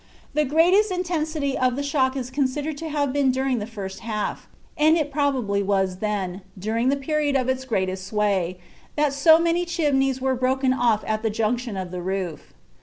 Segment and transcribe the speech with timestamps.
[0.33, 4.47] The greatest intensity of the shock is considered to have been during the first half,
[4.75, 8.57] and it was probably then, during the period of its greatest sway,
[8.95, 12.51] that so many chimneys were broken off at the junction of the roof.